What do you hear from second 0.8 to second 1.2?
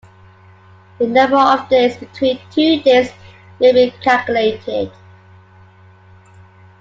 The